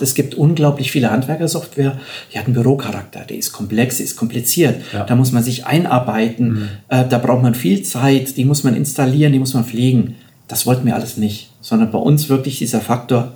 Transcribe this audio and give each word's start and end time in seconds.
Es 0.00 0.14
gibt 0.14 0.34
unglaublich 0.34 0.90
viele 0.90 1.10
Handwerkersoftware, 1.10 1.98
die 2.32 2.38
hat 2.38 2.46
einen 2.46 2.54
Bürocharakter, 2.54 3.20
die 3.28 3.36
ist 3.36 3.52
komplex, 3.52 3.96
die 3.96 4.02
ist 4.02 4.16
kompliziert. 4.16 4.82
Ja. 4.92 5.04
Da 5.04 5.16
muss 5.16 5.32
man 5.32 5.42
sich 5.42 5.66
einarbeiten, 5.66 6.48
mhm. 6.48 6.68
äh, 6.88 7.04
da 7.08 7.18
braucht 7.18 7.42
man 7.42 7.54
viel 7.54 7.82
Zeit, 7.82 8.36
die 8.36 8.44
muss 8.44 8.64
man 8.64 8.76
installieren, 8.76 9.32
die 9.32 9.38
muss 9.38 9.54
man 9.54 9.64
pflegen. 9.64 10.16
Das 10.48 10.66
wollten 10.66 10.86
wir 10.86 10.94
alles 10.94 11.16
nicht, 11.16 11.50
sondern 11.60 11.90
bei 11.90 11.98
uns 11.98 12.28
wirklich 12.28 12.58
dieser 12.58 12.80
Faktor 12.80 13.32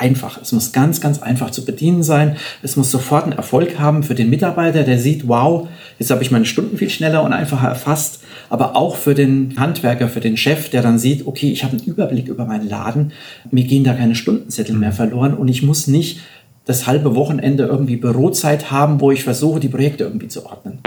einfach. 0.00 0.40
Es 0.40 0.52
muss 0.52 0.72
ganz, 0.72 1.00
ganz 1.00 1.20
einfach 1.22 1.50
zu 1.50 1.64
bedienen 1.64 2.02
sein. 2.02 2.36
Es 2.62 2.76
muss 2.76 2.90
sofort 2.90 3.24
einen 3.24 3.34
Erfolg 3.34 3.78
haben 3.78 4.02
für 4.02 4.14
den 4.14 4.30
Mitarbeiter, 4.30 4.82
der 4.82 4.98
sieht, 4.98 5.28
wow, 5.28 5.68
jetzt 5.98 6.10
habe 6.10 6.22
ich 6.22 6.30
meine 6.30 6.46
Stunden 6.46 6.78
viel 6.78 6.90
schneller 6.90 7.22
und 7.22 7.32
einfacher 7.32 7.68
erfasst. 7.68 8.20
Aber 8.50 8.76
auch 8.76 8.96
für 8.96 9.14
den 9.14 9.54
Handwerker, 9.56 10.08
für 10.08 10.20
den 10.20 10.36
Chef, 10.36 10.70
der 10.70 10.82
dann 10.82 10.98
sieht, 10.98 11.26
okay, 11.26 11.50
ich 11.50 11.62
habe 11.62 11.76
einen 11.76 11.86
Überblick 11.86 12.26
über 12.26 12.44
meinen 12.44 12.68
Laden. 12.68 13.12
Mir 13.50 13.64
gehen 13.64 13.84
da 13.84 13.94
keine 13.94 14.16
Stundenzettel 14.16 14.76
mehr 14.76 14.92
verloren 14.92 15.34
und 15.34 15.48
ich 15.48 15.62
muss 15.62 15.86
nicht 15.86 16.20
das 16.66 16.86
halbe 16.88 17.14
Wochenende 17.14 17.64
irgendwie 17.64 17.96
Bürozeit 17.96 18.72
haben, 18.72 19.00
wo 19.00 19.12
ich 19.12 19.22
versuche, 19.22 19.60
die 19.60 19.68
Projekte 19.68 20.04
irgendwie 20.04 20.28
zu 20.28 20.44
ordnen. 20.44 20.80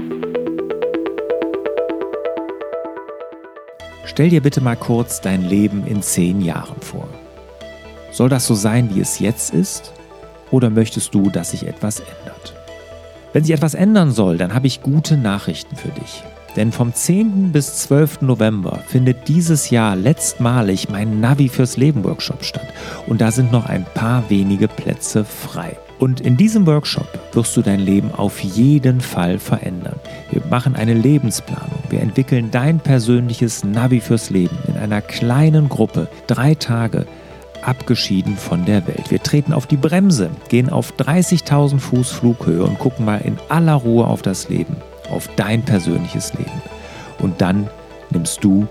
Stell 4.04 4.28
dir 4.28 4.42
bitte 4.42 4.60
mal 4.60 4.76
kurz 4.76 5.22
dein 5.22 5.42
Leben 5.42 5.86
in 5.86 6.02
zehn 6.02 6.42
Jahren 6.42 6.80
vor. 6.80 7.08
Soll 8.12 8.28
das 8.28 8.46
so 8.46 8.54
sein, 8.54 8.94
wie 8.94 9.00
es 9.00 9.18
jetzt 9.18 9.54
ist? 9.54 9.92
Oder 10.50 10.68
möchtest 10.68 11.14
du, 11.14 11.30
dass 11.30 11.50
sich 11.52 11.66
etwas 11.66 12.00
ändert? 12.00 12.54
Wenn 13.32 13.42
sich 13.42 13.54
etwas 13.54 13.74
ändern 13.74 14.12
soll, 14.12 14.36
dann 14.36 14.54
habe 14.54 14.66
ich 14.66 14.82
gute 14.82 15.16
Nachrichten 15.16 15.74
für 15.74 15.88
dich. 15.88 16.22
Denn 16.56 16.72
vom 16.72 16.94
10. 16.94 17.52
bis 17.52 17.76
12. 17.76 18.22
November 18.22 18.78
findet 18.86 19.28
dieses 19.28 19.70
Jahr 19.70 19.96
letztmalig 19.96 20.88
mein 20.88 21.20
Navi 21.20 21.48
fürs 21.48 21.76
Leben 21.76 22.04
Workshop 22.04 22.44
statt. 22.44 22.66
Und 23.06 23.20
da 23.20 23.30
sind 23.30 23.52
noch 23.52 23.66
ein 23.66 23.84
paar 23.94 24.28
wenige 24.30 24.68
Plätze 24.68 25.24
frei. 25.24 25.76
Und 25.98 26.20
in 26.20 26.36
diesem 26.36 26.66
Workshop 26.66 27.08
wirst 27.32 27.56
du 27.56 27.62
dein 27.62 27.80
Leben 27.80 28.12
auf 28.12 28.40
jeden 28.40 29.00
Fall 29.00 29.38
verändern. 29.38 29.98
Wir 30.30 30.42
machen 30.50 30.76
eine 30.76 30.94
Lebensplanung. 30.94 31.78
Wir 31.88 32.00
entwickeln 32.00 32.50
dein 32.50 32.78
persönliches 32.80 33.64
Navi 33.64 34.00
fürs 34.00 34.30
Leben 34.30 34.58
in 34.66 34.76
einer 34.76 35.00
kleinen 35.00 35.68
Gruppe. 35.68 36.08
Drei 36.26 36.54
Tage 36.54 37.06
abgeschieden 37.62 38.36
von 38.36 38.64
der 38.64 38.86
Welt. 38.86 39.10
Wir 39.10 39.22
treten 39.22 39.52
auf 39.52 39.66
die 39.66 39.76
Bremse, 39.76 40.30
gehen 40.48 40.70
auf 40.70 40.92
30.000 40.98 41.78
Fuß 41.78 42.10
Flughöhe 42.10 42.64
und 42.64 42.78
gucken 42.78 43.04
mal 43.04 43.20
in 43.22 43.38
aller 43.48 43.74
Ruhe 43.74 44.06
auf 44.06 44.22
das 44.22 44.48
Leben, 44.48 44.76
auf 45.10 45.28
dein 45.36 45.62
persönliches 45.62 46.34
Leben. 46.34 46.62
Und 47.20 47.40
dann 47.40 47.68
nimmst 48.10 48.42
du 48.42 48.66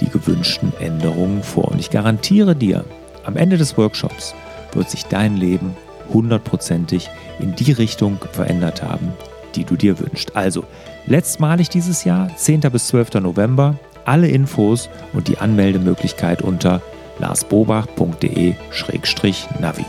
die 0.00 0.08
gewünschten 0.08 0.72
Änderungen 0.80 1.42
vor. 1.42 1.68
Und 1.68 1.80
ich 1.80 1.90
garantiere 1.90 2.54
dir, 2.54 2.84
am 3.24 3.36
Ende 3.36 3.58
des 3.58 3.76
Workshops 3.76 4.34
wird 4.72 4.90
sich 4.90 5.06
dein 5.06 5.36
Leben 5.36 5.76
hundertprozentig 6.12 7.08
in 7.38 7.54
die 7.54 7.72
Richtung 7.72 8.18
verändert 8.32 8.82
haben, 8.82 9.12
die 9.54 9.64
du 9.64 9.76
dir 9.76 9.98
wünschst. 9.98 10.36
Also, 10.36 10.64
letztmalig 11.06 11.68
dieses 11.68 12.04
Jahr, 12.04 12.30
10. 12.34 12.60
bis 12.60 12.88
12. 12.88 13.14
November, 13.14 13.78
alle 14.04 14.28
Infos 14.28 14.88
und 15.12 15.28
die 15.28 15.38
Anmeldemöglichkeit 15.38 16.42
unter 16.42 16.82
larsbobach.de-navi. 17.18 19.84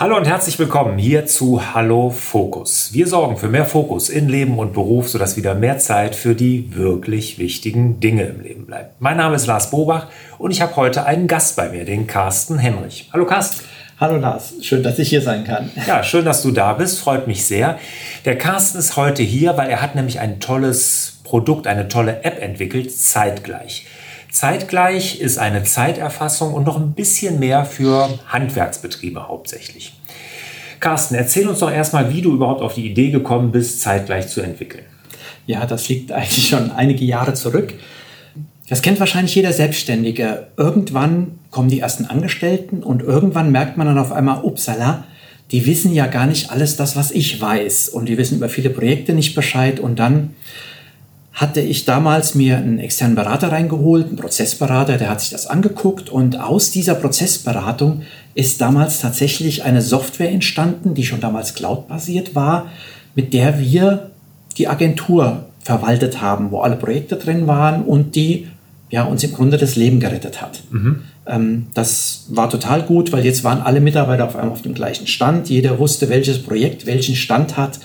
Hallo 0.00 0.16
und 0.16 0.26
herzlich 0.26 0.58
willkommen 0.58 0.96
hier 0.96 1.26
zu 1.26 1.74
Hallo 1.74 2.08
Fokus. 2.08 2.88
Wir 2.94 3.06
sorgen 3.06 3.36
für 3.36 3.48
mehr 3.48 3.66
Fokus 3.66 4.08
in 4.08 4.30
Leben 4.30 4.58
und 4.58 4.72
Beruf, 4.72 5.10
sodass 5.10 5.36
wieder 5.36 5.54
mehr 5.54 5.76
Zeit 5.76 6.16
für 6.16 6.34
die 6.34 6.74
wirklich 6.74 7.38
wichtigen 7.38 8.00
Dinge 8.00 8.22
im 8.22 8.40
Leben 8.40 8.64
bleibt. 8.64 8.98
Mein 8.98 9.18
Name 9.18 9.36
ist 9.36 9.46
Lars 9.46 9.70
Bobach 9.70 10.06
und 10.38 10.52
ich 10.52 10.62
habe 10.62 10.74
heute 10.76 11.04
einen 11.04 11.26
Gast 11.26 11.54
bei 11.54 11.68
mir, 11.68 11.84
den 11.84 12.06
Carsten 12.06 12.56
Hemrich. 12.56 13.10
Hallo 13.12 13.26
Carsten. 13.26 13.66
Hallo 14.00 14.16
Lars, 14.16 14.54
schön, 14.62 14.82
dass 14.82 14.98
ich 14.98 15.10
hier 15.10 15.20
sein 15.20 15.44
kann. 15.44 15.70
Ja, 15.86 16.02
schön, 16.02 16.24
dass 16.24 16.40
du 16.40 16.50
da 16.50 16.72
bist, 16.72 16.98
freut 16.98 17.26
mich 17.26 17.44
sehr. 17.44 17.78
Der 18.24 18.38
Carsten 18.38 18.78
ist 18.78 18.96
heute 18.96 19.22
hier, 19.22 19.58
weil 19.58 19.68
er 19.68 19.82
hat 19.82 19.96
nämlich 19.96 20.18
ein 20.18 20.40
tolles 20.40 21.18
Produkt, 21.24 21.66
eine 21.66 21.88
tolle 21.88 22.24
App 22.24 22.42
entwickelt, 22.42 22.90
zeitgleich. 22.90 23.86
Zeitgleich 24.30 25.20
ist 25.20 25.38
eine 25.38 25.64
Zeiterfassung 25.64 26.54
und 26.54 26.64
noch 26.64 26.76
ein 26.78 26.92
bisschen 26.92 27.38
mehr 27.38 27.64
für 27.64 28.08
Handwerksbetriebe 28.28 29.28
hauptsächlich. 29.28 29.92
Carsten, 30.78 31.14
erzähl 31.14 31.46
uns 31.48 31.58
doch 31.58 31.70
erstmal, 31.70 32.12
wie 32.12 32.22
du 32.22 32.32
überhaupt 32.32 32.62
auf 32.62 32.74
die 32.74 32.86
Idee 32.86 33.10
gekommen 33.10 33.52
bist, 33.52 33.80
zeitgleich 33.82 34.28
zu 34.28 34.40
entwickeln. 34.40 34.84
Ja, 35.46 35.66
das 35.66 35.88
liegt 35.88 36.12
eigentlich 36.12 36.48
schon 36.48 36.70
einige 36.70 37.04
Jahre 37.04 37.34
zurück. 37.34 37.74
Das 38.68 38.82
kennt 38.82 39.00
wahrscheinlich 39.00 39.34
jeder 39.34 39.52
Selbstständige. 39.52 40.46
Irgendwann 40.56 41.38
kommen 41.50 41.68
die 41.68 41.80
ersten 41.80 42.06
Angestellten 42.06 42.84
und 42.84 43.02
irgendwann 43.02 43.50
merkt 43.50 43.76
man 43.76 43.88
dann 43.88 43.98
auf 43.98 44.12
einmal, 44.12 44.44
upsala, 44.44 45.04
die 45.50 45.66
wissen 45.66 45.92
ja 45.92 46.06
gar 46.06 46.26
nicht 46.26 46.52
alles 46.52 46.76
das, 46.76 46.94
was 46.94 47.10
ich 47.10 47.40
weiß. 47.40 47.88
Und 47.88 48.08
die 48.08 48.16
wissen 48.16 48.36
über 48.36 48.48
viele 48.48 48.70
Projekte 48.70 49.12
nicht 49.12 49.34
Bescheid. 49.34 49.80
Und 49.80 49.98
dann 49.98 50.36
hatte 51.32 51.60
ich 51.60 51.84
damals 51.84 52.34
mir 52.34 52.56
einen 52.56 52.78
externen 52.78 53.14
Berater 53.14 53.52
reingeholt, 53.52 54.08
einen 54.08 54.16
Prozessberater, 54.16 54.98
der 54.98 55.10
hat 55.10 55.20
sich 55.20 55.30
das 55.30 55.46
angeguckt 55.46 56.10
und 56.10 56.38
aus 56.40 56.70
dieser 56.70 56.94
Prozessberatung 56.94 58.02
ist 58.34 58.60
damals 58.60 59.00
tatsächlich 59.00 59.62
eine 59.62 59.80
Software 59.80 60.30
entstanden, 60.30 60.94
die 60.94 61.04
schon 61.04 61.20
damals 61.20 61.54
cloud-basiert 61.54 62.34
war, 62.34 62.66
mit 63.14 63.32
der 63.32 63.58
wir 63.58 64.10
die 64.58 64.68
Agentur 64.68 65.44
verwaltet 65.62 66.20
haben, 66.20 66.50
wo 66.50 66.60
alle 66.60 66.76
Projekte 66.76 67.16
drin 67.16 67.46
waren 67.46 67.82
und 67.82 68.16
die 68.16 68.48
ja, 68.90 69.04
uns 69.04 69.22
im 69.22 69.32
Grunde 69.32 69.56
das 69.56 69.76
Leben 69.76 70.00
gerettet 70.00 70.42
hat. 70.42 70.62
Mhm. 70.70 71.02
Ähm, 71.26 71.66
das 71.74 72.26
war 72.28 72.50
total 72.50 72.82
gut, 72.82 73.12
weil 73.12 73.24
jetzt 73.24 73.44
waren 73.44 73.60
alle 73.60 73.80
Mitarbeiter 73.80 74.24
auf 74.26 74.34
einmal 74.34 74.52
auf 74.52 74.62
dem 74.62 74.74
gleichen 74.74 75.06
Stand. 75.06 75.48
Jeder 75.48 75.78
wusste, 75.78 76.08
welches 76.08 76.42
Projekt 76.42 76.86
welchen 76.86 77.14
Stand 77.14 77.56
hat. 77.56 77.78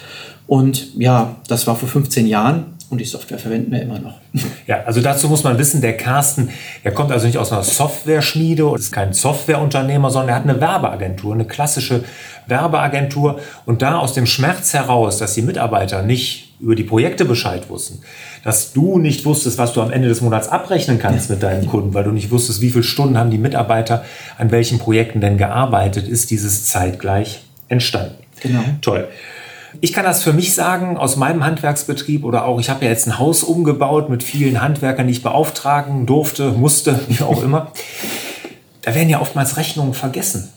Und 0.48 0.96
ja, 0.98 1.36
das 1.48 1.68
war 1.68 1.76
vor 1.76 1.88
15 1.88 2.28
Jahren 2.28 2.75
und 2.96 3.00
die 3.00 3.06
Software 3.06 3.38
verwenden 3.38 3.72
wir 3.72 3.82
immer 3.82 4.00
noch. 4.00 4.20
Ja, 4.68 4.84
also 4.86 5.00
dazu 5.00 5.30
muss 5.30 5.44
man 5.44 5.60
wissen, 5.60 5.80
der 5.80 5.96
Carsten, 5.96 6.50
der 6.84 6.92
kommt 6.92 7.12
also 7.12 7.28
nicht 7.28 7.38
aus 7.38 7.52
einer 7.52 7.62
Software-Schmiede, 7.62 8.74
ist 8.74 8.92
kein 8.92 9.14
Softwareunternehmer, 9.14 10.10
sondern 10.10 10.30
er 10.30 10.36
hat 10.38 10.44
eine 10.50 10.60
Werbeagentur, 10.60 11.36
eine 11.36 11.46
klassische 11.46 12.04
Werbeagentur. 12.48 13.40
Und 13.68 13.84
da 13.84 14.00
aus 14.00 14.14
dem 14.14 14.26
Schmerz 14.26 14.74
heraus, 14.74 15.20
dass 15.20 15.36
die 15.36 15.44
Mitarbeiter 15.44 16.02
nicht 16.02 16.56
über 16.60 16.74
die 16.74 16.84
Projekte 16.84 17.26
Bescheid 17.26 17.70
wussten, 17.70 18.02
dass 18.44 18.74
du 18.74 18.98
nicht 18.98 19.24
wusstest, 19.26 19.60
was 19.60 19.74
du 19.74 19.82
am 19.82 19.92
Ende 19.92 20.08
des 20.08 20.22
Monats 20.22 20.48
abrechnen 20.48 20.98
kannst 20.98 21.30
mit 21.30 21.44
deinen 21.44 21.68
Kunden, 21.68 21.94
weil 21.94 22.06
du 22.06 22.12
nicht 22.12 22.32
wusstest, 22.32 22.62
wie 22.62 22.72
viele 22.72 22.84
Stunden 22.84 23.20
haben 23.20 23.30
die 23.30 23.38
Mitarbeiter 23.38 24.04
an 24.40 24.50
welchen 24.50 24.80
Projekten 24.80 25.22
denn 25.22 25.38
gearbeitet, 25.38 26.08
ist 26.08 26.32
dieses 26.32 26.66
zeitgleich 26.66 27.44
entstanden. 27.68 28.16
Genau. 28.42 28.62
Toll. 28.82 29.08
Ich 29.82 29.94
kann 29.94 30.04
das 30.04 30.24
für 30.24 30.34
mich 30.34 30.54
sagen, 30.54 30.98
aus 30.98 31.16
meinem 31.16 31.44
Handwerksbetrieb 31.44 32.24
oder 32.24 32.46
auch, 32.46 32.60
ich 32.60 32.70
habe 32.70 32.86
ja 32.86 32.92
jetzt 32.92 33.08
ein 33.08 33.20
Haus 33.20 33.44
umgebaut 33.44 34.10
mit 34.10 34.24
vielen 34.24 34.62
Handwerkern, 34.62 35.08
die 35.08 35.14
ich 35.14 35.24
beauftragen 35.24 36.06
durfte, 36.06 36.52
musste, 36.52 37.00
wie 37.08 37.24
auch 37.24 37.44
immer. 37.44 37.72
Da 38.82 38.94
werden 38.94 39.10
ja 39.10 39.22
oftmals 39.22 39.58
Rechnungen 39.58 39.94
vergessen. 39.94 40.50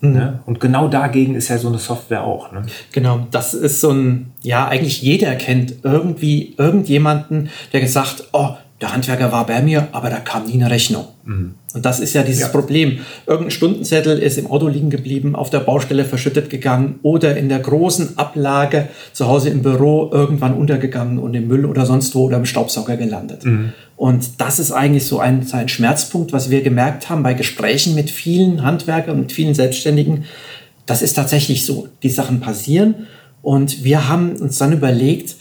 Mhm. 0.00 0.12
Ne? 0.12 0.38
Und 0.46 0.60
genau 0.60 0.88
dagegen 0.88 1.34
ist 1.34 1.48
ja 1.48 1.58
so 1.58 1.68
eine 1.68 1.78
Software 1.78 2.24
auch. 2.24 2.52
Ne? 2.52 2.62
Genau, 2.92 3.26
das 3.30 3.54
ist 3.54 3.80
so 3.80 3.90
ein, 3.90 4.32
ja, 4.42 4.66
eigentlich 4.68 5.02
jeder 5.02 5.34
kennt 5.36 5.76
irgendwie 5.82 6.54
irgendjemanden, 6.58 7.50
der 7.72 7.80
gesagt, 7.80 8.24
oh, 8.32 8.50
der 8.80 8.92
Handwerker 8.92 9.30
war 9.30 9.46
bei 9.46 9.62
mir, 9.62 9.88
aber 9.92 10.10
da 10.10 10.18
kam 10.18 10.46
nie 10.46 10.54
eine 10.54 10.68
Rechnung. 10.68 11.06
Mhm. 11.24 11.54
Und 11.74 11.84
das 11.84 12.00
ist 12.00 12.12
ja 12.12 12.22
dieses 12.22 12.42
ja. 12.42 12.48
Problem. 12.48 12.98
Irgendein 13.26 13.52
Stundenzettel 13.52 14.18
ist 14.18 14.36
im 14.36 14.50
Auto 14.50 14.66
liegen 14.66 14.90
geblieben, 14.90 15.36
auf 15.36 15.48
der 15.48 15.60
Baustelle 15.60 16.04
verschüttet 16.04 16.50
gegangen 16.50 16.98
oder 17.02 17.36
in 17.36 17.48
der 17.48 17.60
großen 17.60 18.18
Ablage 18.18 18.88
zu 19.12 19.26
Hause 19.28 19.50
im 19.50 19.62
Büro 19.62 20.10
irgendwann 20.12 20.54
untergegangen 20.54 21.18
und 21.18 21.34
im 21.34 21.46
Müll 21.46 21.66
oder 21.66 21.86
sonst 21.86 22.14
wo 22.14 22.24
oder 22.24 22.36
im 22.36 22.46
Staubsauger 22.46 22.96
gelandet. 22.96 23.44
Mhm. 23.44 23.72
Und 23.96 24.40
das 24.40 24.58
ist 24.58 24.72
eigentlich 24.72 25.06
so 25.06 25.20
ein, 25.20 25.46
ein 25.52 25.68
Schmerzpunkt, 25.68 26.32
was 26.32 26.50
wir 26.50 26.62
gemerkt 26.62 27.08
haben 27.08 27.22
bei 27.22 27.34
Gesprächen 27.34 27.94
mit 27.94 28.10
vielen 28.10 28.64
Handwerkern, 28.64 29.18
mit 29.18 29.32
vielen 29.32 29.54
Selbstständigen. 29.54 30.24
Das 30.84 31.00
ist 31.00 31.14
tatsächlich 31.14 31.64
so. 31.64 31.88
Die 32.02 32.10
Sachen 32.10 32.40
passieren. 32.40 33.06
Und 33.40 33.84
wir 33.84 34.08
haben 34.08 34.32
uns 34.36 34.58
dann 34.58 34.72
überlegt, 34.72 35.36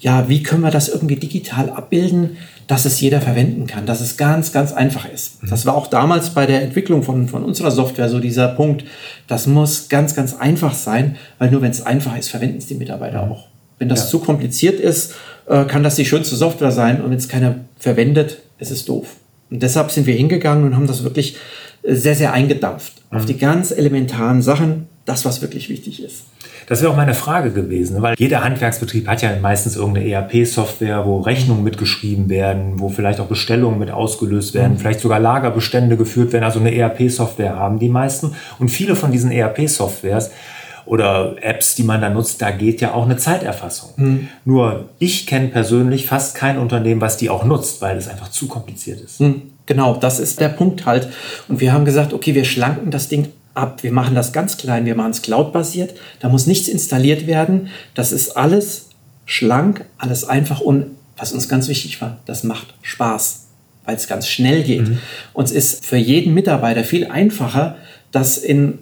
ja, 0.00 0.28
wie 0.28 0.42
können 0.42 0.62
wir 0.62 0.70
das 0.70 0.88
irgendwie 0.88 1.16
digital 1.16 1.70
abbilden, 1.70 2.36
dass 2.66 2.84
es 2.84 3.00
jeder 3.00 3.20
verwenden 3.20 3.66
kann, 3.66 3.86
dass 3.86 4.00
es 4.00 4.16
ganz, 4.16 4.52
ganz 4.52 4.72
einfach 4.72 5.06
ist. 5.12 5.42
Mhm. 5.42 5.50
Das 5.50 5.66
war 5.66 5.74
auch 5.74 5.86
damals 5.86 6.30
bei 6.30 6.46
der 6.46 6.62
Entwicklung 6.62 7.02
von, 7.02 7.28
von 7.28 7.44
unserer 7.44 7.70
Software 7.70 8.08
so 8.08 8.20
dieser 8.20 8.48
Punkt. 8.48 8.84
Das 9.26 9.46
muss 9.46 9.88
ganz, 9.88 10.14
ganz 10.14 10.34
einfach 10.34 10.74
sein, 10.74 11.16
weil 11.38 11.50
nur 11.50 11.62
wenn 11.62 11.70
es 11.70 11.84
einfach 11.84 12.16
ist, 12.16 12.28
verwenden 12.28 12.58
es 12.58 12.66
die 12.66 12.74
Mitarbeiter 12.74 13.24
mhm. 13.24 13.32
auch. 13.32 13.48
Wenn 13.78 13.88
das 13.88 14.04
ja. 14.04 14.06
zu 14.06 14.18
kompliziert 14.20 14.80
ist, 14.80 15.14
äh, 15.46 15.64
kann 15.64 15.82
das 15.82 15.96
die 15.96 16.04
schönste 16.04 16.36
Software 16.36 16.70
sein 16.70 17.02
und 17.02 17.10
wenn 17.10 17.18
es 17.18 17.28
keiner 17.28 17.56
verwendet, 17.78 18.38
ist 18.58 18.70
es 18.70 18.84
doof. 18.84 19.16
Und 19.50 19.62
deshalb 19.62 19.90
sind 19.90 20.06
wir 20.06 20.14
hingegangen 20.14 20.64
und 20.64 20.76
haben 20.76 20.86
das 20.86 21.04
wirklich 21.04 21.36
sehr, 21.82 22.14
sehr 22.14 22.32
eingedampft 22.32 22.94
mhm. 23.10 23.18
auf 23.18 23.24
die 23.26 23.36
ganz 23.36 23.70
elementaren 23.70 24.42
Sachen, 24.42 24.86
das, 25.04 25.24
was 25.24 25.42
wirklich 25.42 25.68
wichtig 25.68 26.02
ist. 26.02 26.24
Das 26.66 26.80
wäre 26.80 26.90
auch 26.90 26.96
meine 26.96 27.14
Frage 27.14 27.50
gewesen, 27.50 28.00
weil 28.00 28.14
jeder 28.18 28.42
Handwerksbetrieb 28.42 29.06
hat 29.06 29.20
ja 29.20 29.30
meistens 29.40 29.76
irgendeine 29.76 30.08
ERP-Software, 30.08 31.04
wo 31.04 31.20
Rechnungen 31.20 31.62
mitgeschrieben 31.62 32.30
werden, 32.30 32.80
wo 32.80 32.88
vielleicht 32.88 33.20
auch 33.20 33.26
Bestellungen 33.26 33.78
mit 33.78 33.90
ausgelöst 33.90 34.54
werden, 34.54 34.74
mhm. 34.74 34.78
vielleicht 34.78 35.00
sogar 35.00 35.20
Lagerbestände 35.20 35.96
geführt 35.96 36.32
werden, 36.32 36.44
also 36.44 36.60
eine 36.60 36.74
ERP-Software 36.74 37.56
haben 37.56 37.78
die 37.78 37.90
meisten. 37.90 38.34
Und 38.58 38.70
viele 38.70 38.96
von 38.96 39.12
diesen 39.12 39.30
ERP-Softwares 39.30 40.30
oder 40.86 41.36
Apps, 41.42 41.74
die 41.74 41.82
man 41.82 42.00
da 42.00 42.08
nutzt, 42.08 42.40
da 42.40 42.50
geht 42.50 42.80
ja 42.80 42.94
auch 42.94 43.04
eine 43.04 43.16
Zeiterfassung. 43.16 43.90
Mhm. 43.96 44.28
Nur 44.46 44.88
ich 44.98 45.26
kenne 45.26 45.48
persönlich 45.48 46.06
fast 46.06 46.34
kein 46.34 46.58
Unternehmen, 46.58 47.00
was 47.00 47.18
die 47.18 47.28
auch 47.28 47.44
nutzt, 47.44 47.82
weil 47.82 47.96
es 47.96 48.08
einfach 48.08 48.30
zu 48.30 48.48
kompliziert 48.48 49.00
ist. 49.00 49.20
Mhm. 49.20 49.42
Genau, 49.66 49.96
das 49.96 50.18
ist 50.18 50.40
der 50.40 50.50
Punkt 50.50 50.84
halt. 50.86 51.08
Und 51.48 51.60
wir 51.60 51.72
haben 51.72 51.84
gesagt, 51.84 52.12
okay, 52.12 52.34
wir 52.34 52.44
schlanken 52.44 52.90
das 52.90 53.08
Ding 53.08 53.28
ab. 53.54 53.82
Wir 53.82 53.92
machen 53.92 54.14
das 54.14 54.32
ganz 54.32 54.56
klein, 54.56 54.84
wir 54.84 54.94
machen 54.94 55.12
es 55.12 55.22
cloud-basiert. 55.22 55.94
Da 56.20 56.28
muss 56.28 56.46
nichts 56.46 56.68
installiert 56.68 57.26
werden. 57.26 57.68
Das 57.94 58.12
ist 58.12 58.36
alles 58.36 58.88
schlank, 59.26 59.84
alles 59.98 60.24
einfach 60.24 60.60
und 60.60 60.86
was 61.16 61.32
uns 61.32 61.48
ganz 61.48 61.68
wichtig 61.68 62.00
war, 62.00 62.18
das 62.26 62.44
macht 62.44 62.74
Spaß, 62.82 63.46
weil 63.84 63.96
es 63.96 64.08
ganz 64.08 64.28
schnell 64.28 64.62
geht. 64.62 64.88
Mhm. 64.88 64.98
Und 65.32 65.44
es 65.44 65.52
ist 65.52 65.86
für 65.86 65.96
jeden 65.96 66.34
Mitarbeiter 66.34 66.84
viel 66.84 67.06
einfacher, 67.06 67.76
das 68.10 68.38
in 68.38 68.80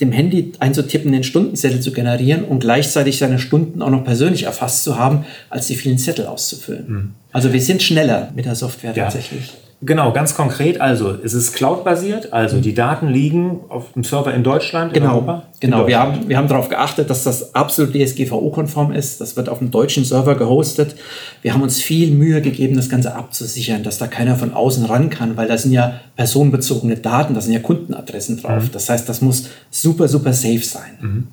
dem 0.00 0.12
Handy 0.12 0.52
einzutippen, 0.58 1.12
den 1.12 1.24
Stundenzettel 1.24 1.80
zu 1.80 1.92
generieren 1.92 2.44
und 2.44 2.60
gleichzeitig 2.60 3.18
seine 3.18 3.38
Stunden 3.38 3.80
auch 3.80 3.90
noch 3.90 4.04
persönlich 4.04 4.44
erfasst 4.44 4.82
zu 4.82 4.98
haben, 4.98 5.24
als 5.50 5.68
die 5.68 5.76
vielen 5.76 5.98
Zettel 5.98 6.26
auszufüllen. 6.26 6.84
Mhm. 6.88 7.14
Also 7.32 7.52
wir 7.52 7.60
sind 7.60 7.82
schneller 7.82 8.32
mit 8.34 8.44
der 8.44 8.54
Software 8.54 8.94
ja. 8.94 9.04
tatsächlich. 9.04 9.52
Genau, 9.86 10.12
ganz 10.12 10.34
konkret. 10.34 10.80
Also 10.80 11.14
es 11.22 11.34
ist 11.34 11.52
cloud-basiert, 11.54 12.32
also 12.32 12.60
die 12.60 12.74
Daten 12.74 13.08
liegen 13.08 13.60
auf 13.68 13.92
dem 13.92 14.02
Server 14.02 14.32
in 14.32 14.42
Deutschland, 14.42 14.94
genau, 14.94 15.06
in 15.06 15.12
Europa. 15.12 15.42
Genau, 15.60 15.82
in 15.82 15.88
wir 15.88 15.98
haben, 15.98 16.28
wir 16.28 16.36
haben 16.38 16.48
darauf 16.48 16.68
geachtet, 16.68 17.10
dass 17.10 17.24
das 17.24 17.54
absolut 17.54 17.94
DSGVO-konform 17.94 18.92
ist. 18.92 19.20
Das 19.20 19.36
wird 19.36 19.48
auf 19.48 19.58
dem 19.58 19.70
deutschen 19.70 20.04
Server 20.04 20.36
gehostet. 20.36 20.96
Wir 21.42 21.52
haben 21.52 21.62
uns 21.62 21.82
viel 21.82 22.12
Mühe 22.12 22.40
gegeben, 22.40 22.76
das 22.76 22.88
Ganze 22.88 23.14
abzusichern, 23.14 23.82
dass 23.82 23.98
da 23.98 24.06
keiner 24.06 24.36
von 24.36 24.54
außen 24.54 24.86
ran 24.86 25.10
kann, 25.10 25.36
weil 25.36 25.48
da 25.48 25.58
sind 25.58 25.72
ja 25.72 26.00
personenbezogene 26.16 26.96
Daten, 26.96 27.34
da 27.34 27.40
sind 27.40 27.52
ja 27.52 27.60
Kundenadressen 27.60 28.40
drauf. 28.40 28.64
Mhm. 28.64 28.72
Das 28.72 28.88
heißt, 28.88 29.08
das 29.08 29.20
muss 29.20 29.50
super, 29.70 30.08
super 30.08 30.32
safe 30.32 30.64
sein. 30.64 30.98
Mhm. 31.00 31.26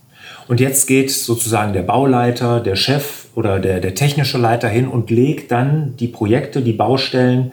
Und 0.47 0.59
jetzt 0.59 0.87
geht 0.87 1.11
sozusagen 1.11 1.71
der 1.71 1.83
Bauleiter, 1.83 2.59
der 2.59 2.75
Chef 2.75 3.27
oder 3.35 3.59
der, 3.59 3.79
der 3.79 3.95
technische 3.95 4.37
Leiter 4.37 4.67
hin 4.67 4.87
und 4.87 5.09
legt 5.09 5.51
dann 5.51 5.95
die 5.97 6.07
Projekte, 6.07 6.61
die 6.61 6.73
Baustellen 6.73 7.51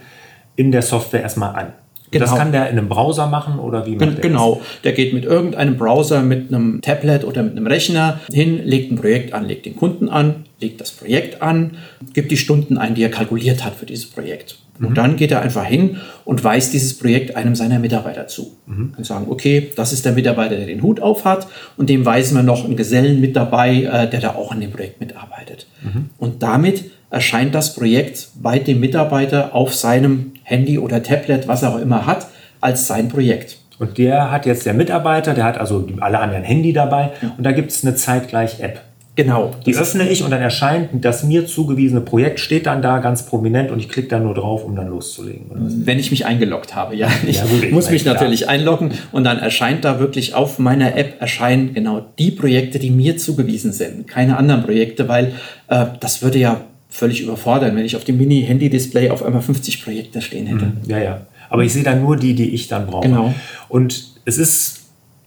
in 0.58 0.72
der 0.72 0.82
Software 0.82 1.22
erstmal 1.22 1.55
an. 1.55 1.72
Genau. 2.10 2.25
Das 2.25 2.34
kann 2.37 2.52
der 2.52 2.70
in 2.70 2.78
einem 2.78 2.88
Browser 2.88 3.26
machen 3.26 3.58
oder 3.58 3.87
wie 3.87 3.94
macht 3.94 4.16
der 4.16 4.20
Genau, 4.22 4.56
das? 4.56 4.82
der 4.82 4.93
geht 4.93 5.12
mit 5.12 5.25
irgendeinem 5.25 5.76
Browser, 5.76 6.22
mit 6.22 6.49
einem 6.49 6.81
Tablet 6.81 7.22
oder 7.22 7.43
mit 7.43 7.52
einem 7.52 7.66
Rechner 7.66 8.19
hin, 8.32 8.60
legt 8.64 8.90
ein 8.90 8.96
Projekt 8.96 9.34
an, 9.34 9.46
legt 9.46 9.66
den 9.66 9.76
Kunden 9.76 10.08
an, 10.08 10.46
legt 10.58 10.81
das 10.81 10.90
Projekt 10.90 11.43
an, 11.43 11.76
gibt 12.14 12.31
die 12.31 12.38
Stunden 12.38 12.78
ein, 12.78 12.94
die 12.94 13.02
er 13.02 13.10
kalkuliert 13.10 13.62
hat 13.62 13.75
für 13.75 13.87
dieses 13.87 14.06
Projekt. 14.06 14.58
Mhm. 14.78 14.87
Und 14.87 14.99
dann 14.99 15.16
geht 15.16 15.31
er 15.32 15.43
einfach 15.43 15.64
hin 15.64 15.99
und 16.25 16.43
weist 16.43 16.72
dieses 16.72 16.99
Projekt 16.99 17.37
einem 17.37 17.54
seiner 17.54 17.78
Mitarbeiter 17.78 18.26
zu. 18.26 18.56
Mhm. 18.66 18.93
Kann 18.94 19.04
sagen, 19.04 19.26
okay, 19.28 19.70
das 19.76 19.93
ist 19.93 20.04
der 20.06 20.12
Mitarbeiter, 20.12 20.56
der 20.56 20.66
den 20.66 20.82
Hut 20.82 21.00
auf 21.00 21.26
hat 21.26 21.46
und 21.76 21.90
dem 21.90 22.06
weisen 22.06 22.37
wir 22.37 22.43
noch 22.43 22.64
einen 22.64 22.76
Gesellen 22.76 23.20
mit 23.20 23.37
dabei, 23.37 23.82
äh, 23.82 24.08
der 24.08 24.20
da 24.20 24.34
auch 24.34 24.50
an 24.50 24.61
dem 24.61 24.72
Projekt 24.72 24.99
mitarbeitet. 24.99 25.66
Mhm. 25.82 26.06
Und 26.16 26.43
damit 26.43 26.84
erscheint 27.10 27.55
das 27.55 27.75
Projekt 27.75 28.28
bei 28.40 28.58
dem 28.58 28.81
Mitarbeiter 28.81 29.55
auf 29.55 29.75
seinem 29.75 30.32
Handy 30.43 30.78
oder 30.78 31.02
Tablet, 31.02 31.49
was 31.49 31.62
er 31.62 31.75
auch 31.75 31.78
immer 31.78 32.06
hat, 32.06 32.28
als 32.60 32.87
sein 32.87 33.08
Projekt. 33.08 33.58
Und 33.78 33.99
der 33.99 34.31
hat 34.31 34.44
jetzt 34.46 34.66
der 34.66 34.75
Mitarbeiter, 34.75 35.34
der 35.34 35.44
hat 35.44 35.58
also 35.58 35.87
alle 36.00 36.19
anderen 36.19 36.43
Handy 36.43 36.72
dabei 36.72 37.12
ja. 37.22 37.34
und 37.37 37.44
da 37.44 37.52
gibt 37.52 37.70
es 37.70 37.84
eine 37.84 37.94
zeitgleich 37.94 38.60
App. 38.60 38.81
Genau. 39.19 39.50
Die 39.66 39.75
öffne 39.75 40.08
ich 40.08 40.22
und 40.22 40.31
dann 40.31 40.40
erscheint 40.40 40.90
das 41.05 41.25
mir 41.25 41.44
zugewiesene 41.44 42.00
Projekt, 42.00 42.38
steht 42.38 42.66
dann 42.66 42.82
da 42.82 42.99
ganz 42.99 43.26
prominent 43.26 43.72
und 43.72 43.81
ich 43.81 43.88
klicke 43.88 44.06
dann 44.06 44.22
nur 44.22 44.34
drauf, 44.34 44.64
um 44.64 44.76
dann 44.76 44.87
loszulegen. 44.87 45.46
Wenn 45.84 45.99
ich 45.99 46.12
mich 46.12 46.25
eingeloggt 46.25 46.76
habe, 46.76 46.94
ja. 46.94 47.08
Ich 47.26 47.38
ja, 47.38 47.44
gut, 47.46 47.72
muss 47.72 47.90
mich 47.90 48.04
natürlich 48.04 48.43
klar. 48.43 48.52
einloggen 48.52 48.93
und 49.11 49.25
dann 49.25 49.40
erscheint 49.40 49.84
da 49.84 49.99
wirklich 49.99 50.37
auf 50.37 50.61
meiner 50.61 50.96
App 50.96 51.20
erscheinen 51.20 51.75
genau 51.75 52.00
die 52.16 52.31
Projekte, 52.31 52.78
die 52.78 52.90
mir 52.90 53.16
zugewiesen 53.16 53.72
sind. 53.72 54.06
Keine 54.06 54.37
anderen 54.37 54.62
Projekte, 54.62 55.08
weil 55.08 55.32
äh, 55.66 55.87
das 55.99 56.22
würde 56.22 56.38
ja 56.38 56.61
völlig 56.99 57.21
überfordern, 57.21 57.77
wenn 57.77 57.85
ich 57.85 57.95
auf 57.95 58.05
dem 58.05 58.19
Mini-Handy-Display 58.19 59.11
auf 59.11 59.23
einmal 59.23 59.41
50 59.41 59.85
Projekte 59.85 60.21
stehen 60.21 60.47
hätte. 60.47 60.67
Mhm. 60.67 60.81
Ja, 60.89 60.99
ja. 60.99 61.27
Aber 61.49 61.62
ich 61.62 61.73
sehe 61.73 61.85
dann 61.85 62.03
nur 62.03 62.17
die, 62.17 62.35
die 62.35 62.55
ich 62.55 62.67
dann 62.67 62.87
brauche. 62.87 63.09
Genau. 63.09 63.33
Und 63.69 64.15
es 64.25 64.37
ist 64.37 64.81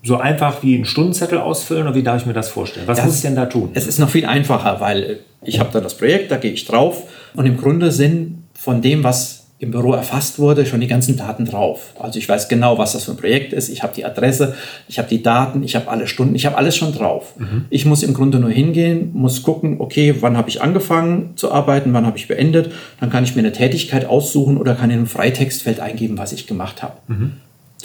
so 0.04 0.18
einfach 0.18 0.64
wie 0.64 0.76
einen 0.76 0.86
Stundenzettel 0.86 1.38
ausfüllen 1.38 1.84
oder 1.84 1.96
wie 1.96 2.04
darf 2.04 2.22
ich 2.22 2.26
mir 2.28 2.34
das 2.34 2.50
vorstellen? 2.50 2.88
Was 2.88 2.98
das, 2.98 3.06
muss 3.06 3.16
ich 3.16 3.22
denn 3.22 3.36
da 3.36 3.46
tun? 3.46 3.70
Es 3.74 3.88
ist 3.88 4.00
noch 4.00 4.10
viel 4.10 4.26
einfacher, 4.26 4.82
weil 4.82 5.20
ich 5.44 5.60
habe 5.60 5.70
da 5.72 5.80
das 5.80 5.96
Projekt, 5.96 6.32
da 6.32 6.38
gehe 6.38 6.52
ich 6.52 6.66
drauf 6.66 7.04
und 7.36 7.46
im 7.46 7.58
Grunde 7.58 7.92
sind 7.92 8.44
von 8.54 8.82
dem, 8.82 9.04
was 9.04 9.41
im 9.62 9.70
Büro 9.70 9.94
erfasst 9.94 10.40
wurde, 10.40 10.66
schon 10.66 10.82
die 10.82 10.88
ganzen 10.88 11.18
Daten 11.18 11.46
drauf. 11.46 11.94
Also 12.00 12.18
ich 12.18 12.28
weiß 12.28 12.50
genau, 12.50 12.80
was 12.80 12.94
das 12.94 13.04
für 13.04 13.12
ein 13.12 13.18
Projekt 13.18 13.54
ist. 13.54 13.70
Ich 13.70 13.84
habe 13.84 13.94
die 13.96 14.04
Adresse, 14.04 14.56
ich 14.88 14.98
habe 14.98 15.08
die 15.08 15.22
Daten, 15.22 15.62
ich 15.62 15.76
habe 15.76 15.88
alle 15.88 16.08
Stunden, 16.08 16.34
ich 16.34 16.48
habe 16.48 16.58
alles 16.58 16.76
schon 16.76 16.94
drauf. 16.94 17.36
Mhm. 17.38 17.66
Ich 17.70 17.86
muss 17.86 18.02
im 18.02 18.16
Grunde 18.16 18.40
nur 18.40 18.50
hingehen, 18.50 19.12
muss 19.14 19.44
gucken, 19.44 19.76
okay, 19.78 20.16
wann 20.20 20.36
habe 20.36 20.50
ich 20.50 20.64
angefangen 20.64 21.34
zu 21.36 21.52
arbeiten, 21.52 21.94
wann 21.94 22.08
habe 22.08 22.18
ich 22.18 22.28
beendet. 22.28 22.72
Dann 23.00 23.12
kann 23.12 23.24
ich 23.24 23.36
mir 23.36 23.42
eine 23.42 23.52
Tätigkeit 23.52 24.06
aussuchen 24.06 24.58
oder 24.58 24.74
kann 24.74 24.90
in 24.90 24.98
einem 24.98 25.06
Freitextfeld 25.06 25.80
eingeben, 25.80 26.18
was 26.18 26.34
ich 26.34 26.48
gemacht 26.48 26.82
habe. 26.82 26.96
Mhm. 27.08 27.34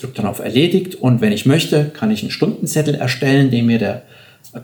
Drück 0.01 0.15
dann 0.15 0.25
auf 0.25 0.39
Erledigt 0.39 0.95
und 0.95 1.21
wenn 1.21 1.33
ich 1.33 1.45
möchte, 1.45 1.91
kann 1.91 2.11
ich 2.11 2.23
einen 2.23 2.31
Stundenzettel 2.31 2.95
erstellen, 2.95 3.51
den 3.51 3.67
mir 3.67 3.79
der 3.79 4.03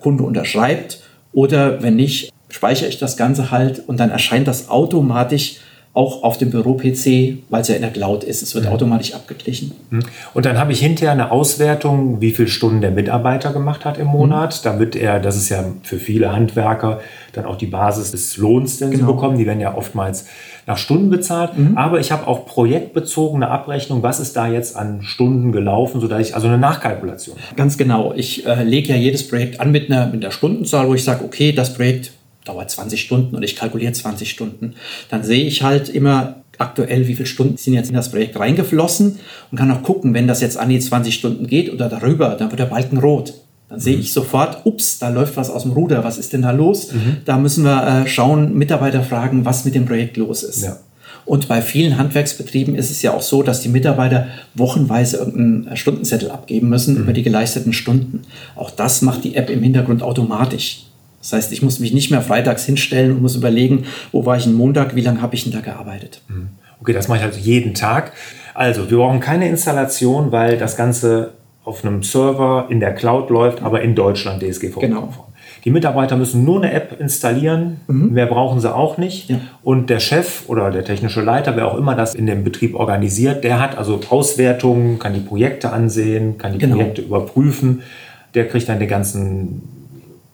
Kunde 0.00 0.24
unterschreibt. 0.24 1.00
Oder 1.34 1.82
wenn 1.82 1.96
nicht, 1.96 2.32
speichere 2.48 2.88
ich 2.88 2.98
das 2.98 3.18
Ganze 3.18 3.50
halt 3.50 3.82
und 3.86 4.00
dann 4.00 4.10
erscheint 4.10 4.48
das 4.48 4.70
automatisch 4.70 5.56
auch 5.94 6.22
auf 6.22 6.38
dem 6.38 6.50
Büro-PC, 6.50 7.42
weil 7.50 7.60
es 7.60 7.68
ja 7.68 7.74
in 7.74 7.82
der 7.82 7.90
Cloud 7.90 8.24
ist. 8.24 8.40
Es 8.40 8.54
wird 8.54 8.64
mhm. 8.64 8.72
automatisch 8.72 9.12
abgeglichen. 9.12 9.72
Mhm. 9.90 10.00
Und 10.32 10.46
dann 10.46 10.58
habe 10.58 10.72
ich 10.72 10.80
hinterher 10.80 11.12
eine 11.12 11.30
Auswertung, 11.30 12.22
wie 12.22 12.30
viele 12.30 12.48
Stunden 12.48 12.80
der 12.80 12.92
Mitarbeiter 12.92 13.52
gemacht 13.52 13.84
hat 13.84 13.98
im 13.98 14.06
Monat, 14.06 14.58
mhm. 14.58 14.64
damit 14.64 14.96
er, 14.96 15.20
das 15.20 15.36
ist 15.36 15.50
ja 15.50 15.64
für 15.82 15.98
viele 15.98 16.32
Handwerker 16.32 17.00
dann 17.34 17.44
auch 17.44 17.56
die 17.56 17.66
Basis 17.66 18.10
des 18.10 18.38
Lohns, 18.38 18.78
den 18.78 18.90
genau. 18.90 19.06
sie 19.06 19.12
bekommen. 19.12 19.36
Die 19.36 19.46
werden 19.46 19.60
ja 19.60 19.74
oftmals 19.74 20.26
nach 20.66 20.78
Stunden 20.78 21.10
bezahlt. 21.10 21.58
Mhm. 21.58 21.76
Aber 21.76 22.00
ich 22.00 22.10
habe 22.10 22.26
auch 22.26 22.46
projektbezogene 22.46 23.48
Abrechnung, 23.48 24.02
was 24.02 24.18
ist 24.18 24.34
da 24.34 24.48
jetzt 24.48 24.76
an 24.76 25.02
Stunden 25.02 25.52
gelaufen, 25.52 26.00
sodass 26.00 26.26
ich 26.26 26.34
also 26.34 26.46
eine 26.46 26.58
Nachkalkulation 26.58 27.36
habe. 27.36 27.56
Ganz 27.56 27.76
genau. 27.76 28.14
Ich 28.16 28.46
äh, 28.46 28.62
lege 28.64 28.88
ja 28.88 28.96
jedes 28.96 29.28
Projekt 29.28 29.60
an 29.60 29.70
mit 29.70 29.90
einer, 29.90 30.06
mit 30.06 30.24
einer 30.24 30.32
Stundenzahl, 30.32 30.88
wo 30.88 30.94
ich 30.94 31.04
sage, 31.04 31.22
okay, 31.22 31.52
das 31.52 31.74
Projekt 31.74 32.12
dauert 32.44 32.70
20 32.70 33.00
Stunden 33.00 33.36
und 33.36 33.42
ich 33.42 33.56
kalkuliere 33.56 33.92
20 33.92 34.30
Stunden, 34.30 34.74
dann 35.10 35.22
sehe 35.22 35.44
ich 35.44 35.62
halt 35.62 35.88
immer 35.88 36.42
aktuell, 36.58 37.08
wie 37.08 37.14
viele 37.14 37.26
Stunden 37.26 37.56
sind 37.56 37.74
jetzt 37.74 37.88
in 37.88 37.94
das 37.94 38.10
Projekt 38.10 38.38
reingeflossen 38.38 39.18
und 39.50 39.58
kann 39.58 39.70
auch 39.70 39.82
gucken, 39.82 40.14
wenn 40.14 40.28
das 40.28 40.40
jetzt 40.40 40.58
an 40.58 40.68
die 40.68 40.78
20 40.78 41.14
Stunden 41.14 41.46
geht 41.46 41.72
oder 41.72 41.88
darüber, 41.88 42.36
dann 42.38 42.50
wird 42.50 42.60
der 42.60 42.66
Balken 42.66 42.98
rot. 42.98 43.34
Dann 43.68 43.80
sehe 43.80 43.96
mhm. 43.96 44.02
ich 44.02 44.12
sofort, 44.12 44.66
ups, 44.66 44.98
da 44.98 45.08
läuft 45.08 45.36
was 45.36 45.48
aus 45.48 45.62
dem 45.62 45.72
Ruder, 45.72 46.04
was 46.04 46.18
ist 46.18 46.32
denn 46.32 46.42
da 46.42 46.50
los? 46.50 46.92
Mhm. 46.92 47.18
Da 47.24 47.38
müssen 47.38 47.64
wir 47.64 48.04
äh, 48.04 48.08
schauen, 48.08 48.54
Mitarbeiter 48.54 49.02
fragen, 49.02 49.44
was 49.44 49.64
mit 49.64 49.74
dem 49.74 49.86
Projekt 49.86 50.16
los 50.18 50.42
ist. 50.42 50.62
Ja. 50.62 50.76
Und 51.24 51.48
bei 51.48 51.62
vielen 51.62 51.98
Handwerksbetrieben 51.98 52.74
ist 52.74 52.90
es 52.90 53.00
ja 53.00 53.14
auch 53.14 53.22
so, 53.22 53.42
dass 53.42 53.60
die 53.60 53.68
Mitarbeiter 53.68 54.26
wochenweise 54.54 55.18
irgendeinen 55.18 55.76
Stundenzettel 55.76 56.30
abgeben 56.30 56.68
müssen 56.68 56.96
mhm. 56.96 57.02
über 57.02 57.12
die 57.12 57.22
geleisteten 57.22 57.72
Stunden. 57.72 58.22
Auch 58.56 58.70
das 58.70 59.02
macht 59.02 59.24
die 59.24 59.36
App 59.36 59.48
im 59.48 59.62
Hintergrund 59.62 60.02
automatisch. 60.02 60.84
Das 61.22 61.32
heißt, 61.32 61.52
ich 61.52 61.62
muss 61.62 61.78
mich 61.78 61.94
nicht 61.94 62.10
mehr 62.10 62.20
freitags 62.20 62.66
hinstellen 62.66 63.12
und 63.12 63.22
muss 63.22 63.36
überlegen, 63.36 63.84
wo 64.10 64.26
war 64.26 64.36
ich 64.36 64.46
am 64.46 64.54
Montag, 64.54 64.96
wie 64.96 65.00
lange 65.00 65.22
habe 65.22 65.36
ich 65.36 65.44
denn 65.44 65.52
da 65.52 65.60
gearbeitet. 65.60 66.20
Mhm. 66.28 66.48
Okay, 66.80 66.92
das 66.92 67.06
mache 67.06 67.20
ich 67.20 67.24
also 67.24 67.38
jeden 67.38 67.74
Tag. 67.74 68.12
Also, 68.54 68.90
wir 68.90 68.98
brauchen 68.98 69.20
keine 69.20 69.48
Installation, 69.48 70.32
weil 70.32 70.58
das 70.58 70.76
Ganze 70.76 71.34
auf 71.64 71.84
einem 71.84 72.02
Server 72.02 72.66
in 72.70 72.80
der 72.80 72.92
Cloud 72.92 73.30
läuft, 73.30 73.62
aber 73.62 73.82
in 73.82 73.94
Deutschland 73.94 74.42
DSGVO. 74.42 74.80
Genau. 74.80 75.14
Die 75.64 75.70
Mitarbeiter 75.70 76.16
müssen 76.16 76.44
nur 76.44 76.60
eine 76.60 76.72
App 76.72 77.00
installieren, 77.00 77.80
mhm. 77.86 78.12
mehr 78.12 78.26
brauchen 78.26 78.58
sie 78.58 78.74
auch 78.74 78.98
nicht. 78.98 79.30
Ja. 79.30 79.36
Und 79.62 79.90
der 79.90 80.00
Chef 80.00 80.48
oder 80.48 80.72
der 80.72 80.84
technische 80.84 81.20
Leiter, 81.20 81.54
wer 81.54 81.68
auch 81.68 81.78
immer 81.78 81.94
das 81.94 82.16
in 82.16 82.26
dem 82.26 82.42
Betrieb 82.42 82.74
organisiert, 82.74 83.44
der 83.44 83.60
hat 83.60 83.78
also 83.78 84.00
Auswertungen, 84.10 84.98
kann 84.98 85.14
die 85.14 85.20
Projekte 85.20 85.72
ansehen, 85.72 86.36
kann 86.36 86.52
die 86.52 86.58
genau. 86.58 86.74
Projekte 86.74 87.02
überprüfen. 87.02 87.82
Der 88.34 88.48
kriegt 88.48 88.68
dann 88.68 88.80
den 88.80 88.88
ganzen 88.88 89.62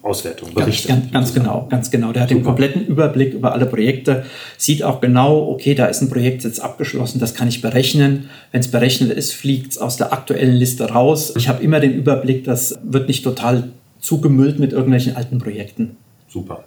Auswertung, 0.09 0.55
Berichte. 0.55 0.89
Ganz, 0.89 1.13
ganz 1.13 1.35
genau, 1.35 1.67
ganz 1.69 1.91
genau. 1.91 2.13
Der 2.13 2.23
hat 2.23 2.31
Super. 2.31 2.41
den 2.41 2.45
kompletten 2.45 2.87
Überblick 2.87 3.35
über 3.35 3.53
alle 3.53 3.67
Projekte, 3.67 4.25
sieht 4.57 4.83
auch 4.83 5.01
genau, 5.01 5.49
okay, 5.51 5.75
da 5.75 5.87
ist 5.87 6.01
ein 6.01 6.09
Projekt 6.09 6.45
jetzt 6.45 6.61
abgeschlossen, 6.61 7.19
das 7.19 7.35
kann 7.35 7.49
ich 7.49 7.61
berechnen. 7.61 8.31
Wenn 8.51 8.61
es 8.61 8.71
berechnet 8.71 9.11
ist, 9.11 9.35
fliegt 9.35 9.73
es 9.73 9.79
aus 9.79 9.97
der 9.97 10.13
aktuellen 10.13 10.55
Liste 10.55 10.91
raus. 10.91 11.35
Ich 11.37 11.49
habe 11.49 11.63
immer 11.63 11.81
den 11.81 11.93
Überblick, 11.93 12.45
das 12.45 12.79
wird 12.83 13.09
nicht 13.09 13.23
total 13.23 13.65
zugemüllt 14.01 14.59
mit 14.59 14.73
irgendwelchen 14.73 15.17
alten 15.17 15.39
Projekten. 15.39 15.97
Super. 16.29 16.65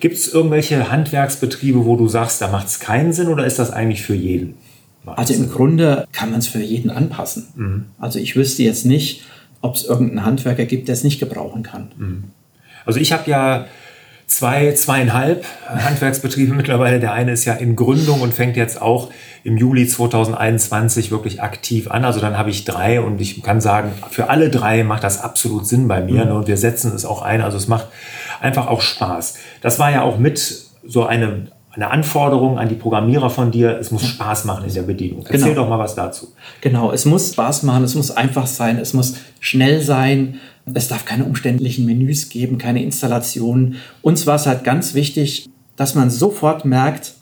Gibt 0.00 0.16
es 0.16 0.32
irgendwelche 0.32 0.90
Handwerksbetriebe, 0.90 1.84
wo 1.84 1.96
du 1.96 2.08
sagst, 2.08 2.40
da 2.40 2.48
macht 2.48 2.68
es 2.68 2.78
keinen 2.78 3.12
Sinn 3.12 3.28
oder 3.28 3.44
ist 3.44 3.58
das 3.58 3.70
eigentlich 3.70 4.02
für 4.02 4.14
jeden? 4.14 4.54
Also 5.16 5.34
im 5.34 5.50
Grunde 5.50 6.06
kann 6.12 6.30
man 6.30 6.40
es 6.40 6.46
für 6.46 6.60
jeden 6.60 6.90
anpassen. 6.90 7.46
Mhm. 7.56 7.84
Also 7.98 8.18
ich 8.18 8.36
wüsste 8.36 8.62
jetzt 8.62 8.84
nicht, 8.84 9.22
ob 9.60 9.74
es 9.74 9.84
irgendeinen 9.84 10.24
Handwerker 10.24 10.66
gibt, 10.66 10.88
der 10.88 10.92
es 10.92 11.04
nicht 11.04 11.18
gebrauchen 11.18 11.62
kann. 11.62 11.88
Mhm. 11.96 12.24
Also 12.88 13.00
ich 13.00 13.12
habe 13.12 13.30
ja 13.30 13.66
zwei, 14.26 14.72
zweieinhalb 14.72 15.44
Handwerksbetriebe 15.68 16.54
mittlerweile. 16.54 17.00
Der 17.00 17.12
eine 17.12 17.32
ist 17.32 17.44
ja 17.44 17.52
in 17.52 17.76
Gründung 17.76 18.22
und 18.22 18.32
fängt 18.32 18.56
jetzt 18.56 18.80
auch 18.80 19.10
im 19.44 19.58
Juli 19.58 19.86
2021 19.86 21.10
wirklich 21.10 21.42
aktiv 21.42 21.90
an. 21.90 22.06
Also 22.06 22.18
dann 22.18 22.38
habe 22.38 22.48
ich 22.48 22.64
drei 22.64 23.02
und 23.02 23.20
ich 23.20 23.42
kann 23.42 23.60
sagen, 23.60 23.92
für 24.10 24.30
alle 24.30 24.48
drei 24.48 24.84
macht 24.84 25.04
das 25.04 25.20
absolut 25.20 25.66
Sinn 25.66 25.86
bei 25.86 26.00
mir. 26.00 26.24
Mhm. 26.24 26.32
Und 26.32 26.48
wir 26.48 26.56
setzen 26.56 26.94
es 26.94 27.04
auch 27.04 27.20
ein. 27.20 27.42
Also 27.42 27.58
es 27.58 27.68
macht 27.68 27.88
einfach 28.40 28.68
auch 28.68 28.80
Spaß. 28.80 29.34
Das 29.60 29.78
war 29.78 29.90
ja 29.90 30.00
auch 30.00 30.16
mit 30.16 30.38
so 30.82 31.04
eine, 31.04 31.48
eine 31.70 31.90
Anforderung 31.90 32.58
an 32.58 32.68
die 32.68 32.74
Programmierer 32.74 33.30
von 33.30 33.50
dir. 33.50 33.78
Es 33.78 33.90
muss 33.90 34.06
Spaß 34.06 34.44
machen 34.44 34.64
in 34.66 34.74
der 34.74 34.82
Bedienung. 34.82 35.24
Erzähl 35.28 35.50
genau. 35.50 35.62
doch 35.62 35.68
mal 35.68 35.78
was 35.78 35.94
dazu. 35.94 36.28
Genau, 36.60 36.92
es 36.92 37.04
muss 37.04 37.32
Spaß 37.32 37.62
machen, 37.62 37.84
es 37.84 37.94
muss 37.94 38.10
einfach 38.10 38.46
sein, 38.46 38.78
es 38.78 38.94
muss 38.94 39.14
schnell 39.40 39.80
sein. 39.80 40.36
Es 40.74 40.88
darf 40.88 41.06
keine 41.06 41.24
umständlichen 41.24 41.86
Menüs 41.86 42.28
geben, 42.28 42.58
keine 42.58 42.82
Installationen. 42.82 43.76
Uns 44.02 44.26
war 44.26 44.34
es 44.34 44.46
halt 44.46 44.64
ganz 44.64 44.92
wichtig, 44.94 45.48
dass 45.76 45.94
man 45.94 46.10
sofort 46.10 46.66
merkt, 46.66 47.14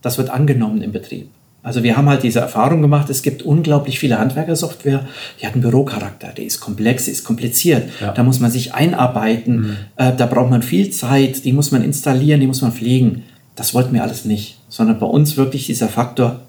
das 0.00 0.16
wird 0.16 0.30
angenommen 0.30 0.80
im 0.80 0.92
Betrieb. 0.92 1.28
Also 1.62 1.82
wir 1.82 1.96
haben 1.96 2.10
halt 2.10 2.22
diese 2.22 2.40
Erfahrung 2.40 2.82
gemacht, 2.82 3.08
es 3.08 3.22
gibt 3.22 3.42
unglaublich 3.42 3.98
viele 3.98 4.18
Handwerkersoftware, 4.18 5.06
die 5.40 5.46
hat 5.46 5.54
einen 5.54 5.62
Bürocharakter, 5.62 6.28
die 6.36 6.44
ist 6.44 6.60
komplex, 6.60 7.06
die 7.06 7.10
ist 7.10 7.24
kompliziert, 7.24 7.88
ja. 8.02 8.12
da 8.12 8.22
muss 8.22 8.38
man 8.38 8.50
sich 8.50 8.74
einarbeiten, 8.74 9.56
mhm. 9.56 9.76
äh, 9.96 10.12
da 10.14 10.26
braucht 10.26 10.50
man 10.50 10.62
viel 10.62 10.90
Zeit, 10.90 11.44
die 11.46 11.54
muss 11.54 11.72
man 11.72 11.82
installieren, 11.82 12.40
die 12.40 12.46
muss 12.46 12.60
man 12.60 12.72
pflegen. 12.72 13.24
Das 13.56 13.74
wollten 13.74 13.94
wir 13.94 14.02
alles 14.02 14.24
nicht, 14.24 14.58
sondern 14.68 14.98
bei 14.98 15.06
uns 15.06 15.36
wirklich 15.36 15.66
dieser 15.66 15.88
Faktor 15.88 16.40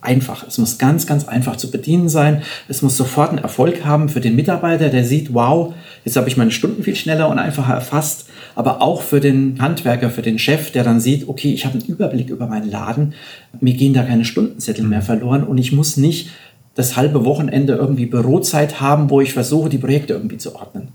einfach. 0.00 0.46
Es 0.46 0.58
muss 0.58 0.78
ganz, 0.78 1.06
ganz 1.06 1.26
einfach 1.26 1.56
zu 1.56 1.70
bedienen 1.70 2.08
sein. 2.08 2.42
Es 2.68 2.80
muss 2.82 2.96
sofort 2.96 3.30
einen 3.30 3.38
Erfolg 3.38 3.84
haben 3.84 4.08
für 4.08 4.20
den 4.20 4.36
Mitarbeiter, 4.36 4.88
der 4.88 5.04
sieht, 5.04 5.34
wow, 5.34 5.74
jetzt 6.04 6.16
habe 6.16 6.28
ich 6.28 6.36
meine 6.36 6.52
Stunden 6.52 6.82
viel 6.82 6.96
schneller 6.96 7.28
und 7.28 7.38
einfacher 7.38 7.74
erfasst. 7.74 8.26
Aber 8.54 8.80
auch 8.80 9.02
für 9.02 9.20
den 9.20 9.60
Handwerker, 9.60 10.08
für 10.08 10.22
den 10.22 10.38
Chef, 10.38 10.70
der 10.70 10.84
dann 10.84 11.00
sieht, 11.00 11.28
okay, 11.28 11.52
ich 11.52 11.66
habe 11.66 11.78
einen 11.78 11.88
Überblick 11.88 12.30
über 12.30 12.46
meinen 12.46 12.70
Laden. 12.70 13.14
Mir 13.60 13.74
gehen 13.74 13.92
da 13.92 14.02
keine 14.02 14.24
Stundenzettel 14.24 14.84
mehr 14.84 15.02
verloren 15.02 15.44
und 15.44 15.58
ich 15.58 15.72
muss 15.72 15.96
nicht 15.96 16.30
das 16.74 16.96
halbe 16.96 17.24
Wochenende 17.24 17.74
irgendwie 17.74 18.06
Bürozeit 18.06 18.80
haben, 18.80 19.10
wo 19.10 19.20
ich 19.20 19.32
versuche, 19.32 19.68
die 19.68 19.78
Projekte 19.78 20.12
irgendwie 20.12 20.38
zu 20.38 20.54
ordnen. 20.54 20.88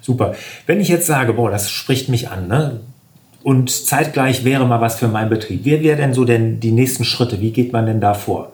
Super. 0.00 0.34
Wenn 0.66 0.80
ich 0.80 0.88
jetzt 0.88 1.06
sage, 1.06 1.34
boah, 1.34 1.50
das 1.50 1.70
spricht 1.70 2.08
mich 2.08 2.30
an, 2.30 2.48
ne? 2.48 2.80
Und 3.44 3.70
zeitgleich 3.70 4.44
wäre 4.44 4.66
mal 4.66 4.80
was 4.80 4.96
für 4.96 5.08
meinen 5.08 5.30
Betrieb. 5.30 5.64
Wie 5.64 5.82
wären 5.82 5.98
denn 5.98 6.14
so 6.14 6.24
denn 6.24 6.60
die 6.60 6.72
nächsten 6.72 7.04
Schritte? 7.04 7.40
Wie 7.40 7.50
geht 7.50 7.72
man 7.72 7.86
denn 7.86 8.00
da 8.00 8.14
vor? 8.14 8.52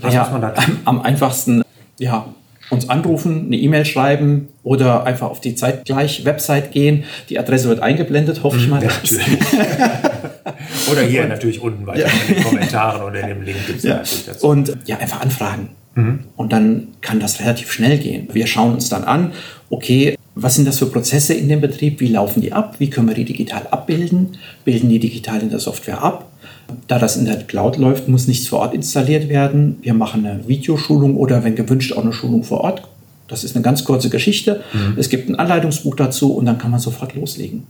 Was 0.00 0.14
ja, 0.14 0.22
muss 0.22 0.32
man 0.32 0.40
da 0.40 0.50
tun? 0.50 0.78
Am 0.84 1.02
einfachsten, 1.02 1.62
ja, 1.98 2.26
uns 2.70 2.88
anrufen, 2.88 3.46
eine 3.46 3.56
E-Mail 3.56 3.84
schreiben 3.84 4.48
oder 4.62 5.04
einfach 5.04 5.30
auf 5.30 5.40
die 5.40 5.54
zeitgleich 5.54 6.24
Website 6.24 6.72
gehen. 6.72 7.04
Die 7.30 7.38
Adresse 7.38 7.68
wird 7.68 7.80
eingeblendet, 7.80 8.42
hoffe 8.42 8.58
ich 8.58 8.64
mhm, 8.64 8.70
mal. 8.70 8.82
Ja, 8.82 8.90
oder 10.92 11.02
hier 11.02 11.22
und, 11.22 11.28
natürlich 11.28 11.60
unten 11.60 11.86
weiter 11.86 12.00
ja. 12.00 12.06
in 12.28 12.34
den 12.34 12.44
Kommentaren 12.44 13.02
oder 13.02 13.20
in 13.20 13.28
dem 13.28 13.42
Link 13.42 13.66
gibt 13.66 13.78
es 13.78 13.84
ja. 13.84 13.96
natürlich 13.96 14.26
dazu. 14.26 14.46
Und 14.46 14.76
ja, 14.84 14.98
einfach 14.98 15.20
anfragen. 15.20 15.70
Mhm. 15.94 16.20
Und 16.36 16.52
dann 16.52 16.88
kann 17.00 17.20
das 17.20 17.40
relativ 17.40 17.72
schnell 17.72 17.98
gehen. 17.98 18.28
Wir 18.32 18.46
schauen 18.46 18.74
uns 18.74 18.90
dann 18.90 19.04
an, 19.04 19.32
okay, 19.70 20.17
was 20.40 20.54
sind 20.54 20.66
das 20.66 20.78
für 20.78 20.86
Prozesse 20.86 21.34
in 21.34 21.48
dem 21.48 21.60
Betrieb? 21.60 21.98
Wie 22.00 22.08
laufen 22.08 22.40
die 22.40 22.52
ab? 22.52 22.76
Wie 22.78 22.90
können 22.90 23.08
wir 23.08 23.14
die 23.14 23.24
digital 23.24 23.66
abbilden? 23.70 24.36
Bilden 24.64 24.88
die 24.88 25.00
digital 25.00 25.40
in 25.40 25.50
der 25.50 25.58
Software 25.58 26.02
ab? 26.02 26.30
Da 26.86 26.98
das 26.98 27.16
in 27.16 27.24
der 27.24 27.38
Cloud 27.38 27.76
läuft, 27.76 28.08
muss 28.08 28.28
nichts 28.28 28.46
vor 28.46 28.60
Ort 28.60 28.74
installiert 28.74 29.28
werden. 29.28 29.78
Wir 29.82 29.94
machen 29.94 30.24
eine 30.24 30.46
Videoschulung 30.46 31.16
oder 31.16 31.42
wenn 31.42 31.56
gewünscht 31.56 31.92
auch 31.92 32.02
eine 32.02 32.12
Schulung 32.12 32.44
vor 32.44 32.60
Ort. 32.60 32.82
Das 33.26 33.42
ist 33.42 33.56
eine 33.56 33.62
ganz 33.62 33.84
kurze 33.84 34.10
Geschichte. 34.10 34.62
Mhm. 34.72 34.94
Es 34.96 35.08
gibt 35.08 35.28
ein 35.28 35.36
Anleitungsbuch 35.36 35.96
dazu 35.96 36.32
und 36.34 36.46
dann 36.46 36.58
kann 36.58 36.70
man 36.70 36.80
sofort 36.80 37.14
loslegen. 37.14 37.64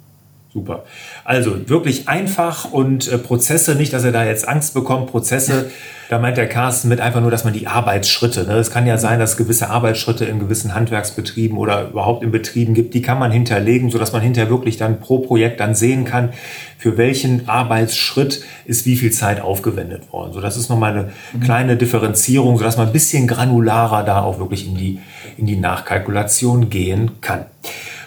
Super. 0.53 0.85
Also 1.25 1.69
wirklich 1.69 2.09
einfach 2.09 2.73
und 2.73 3.07
äh, 3.07 3.19
Prozesse, 3.19 3.75
nicht, 3.75 3.93
dass 3.93 4.05
ihr 4.05 4.13
da 4.13 4.25
jetzt 4.25 4.49
Angst 4.49 4.73
bekommt, 4.73 5.11
Prozesse, 5.11 5.71
da 6.09 6.19
meint 6.19 6.39
der 6.39 6.49
Carsten 6.49 6.89
mit 6.89 7.03
einfach 7.03 7.21
nur, 7.21 7.31
dass 7.31 7.45
man 7.45 7.53
die 7.53 7.67
Arbeitsschritte, 7.67 8.47
ne? 8.47 8.55
es 8.55 8.71
kann 8.71 8.87
ja 8.87 8.97
sein, 8.97 9.19
dass 9.19 9.33
es 9.33 9.37
gewisse 9.37 9.69
Arbeitsschritte 9.69 10.25
in 10.25 10.39
gewissen 10.39 10.75
Handwerksbetrieben 10.75 11.59
oder 11.59 11.91
überhaupt 11.91 12.23
in 12.23 12.31
Betrieben 12.31 12.73
gibt, 12.73 12.95
die 12.95 13.03
kann 13.03 13.19
man 13.19 13.31
hinterlegen, 13.31 13.91
sodass 13.91 14.13
man 14.13 14.23
hinterher 14.23 14.49
wirklich 14.49 14.79
dann 14.79 15.01
pro 15.01 15.19
Projekt 15.19 15.61
dann 15.61 15.75
sehen 15.75 16.07
kann, 16.07 16.31
für 16.79 16.97
welchen 16.97 17.47
Arbeitsschritt 17.47 18.43
ist 18.65 18.87
wie 18.87 18.97
viel 18.97 19.13
Zeit 19.13 19.43
aufgewendet 19.43 20.11
worden. 20.13 20.33
So, 20.33 20.41
das 20.41 20.57
ist 20.57 20.71
nochmal 20.71 20.93
eine 20.93 21.13
mhm. 21.35 21.41
kleine 21.41 21.77
Differenzierung, 21.77 22.57
sodass 22.57 22.79
man 22.79 22.87
ein 22.87 22.93
bisschen 22.93 23.27
granularer 23.27 24.03
da 24.03 24.23
auch 24.23 24.39
wirklich 24.39 24.67
in 24.67 24.77
die, 24.77 25.01
in 25.37 25.45
die 25.45 25.57
Nachkalkulation 25.57 26.71
gehen 26.71 27.21
kann. 27.21 27.45